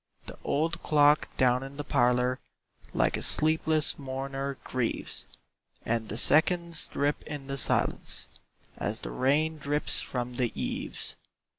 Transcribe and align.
The 0.25 0.35
old 0.43 0.81
clock 0.81 1.27
down 1.37 1.61
in 1.61 1.77
the 1.77 1.83
parlor 1.83 2.39
Like 2.91 3.15
a 3.17 3.21
sleepless 3.21 3.99
mourner 3.99 4.57
grieves, 4.63 5.27
And 5.85 6.09
the 6.09 6.17
seconds 6.17 6.87
drip 6.87 7.21
in 7.27 7.45
the 7.45 7.59
silence 7.59 8.27
As 8.77 9.01
the 9.01 9.11
rain 9.11 9.59
drips 9.59 10.01
from 10.01 10.33
the 10.37 10.51
eaves. 10.59 11.17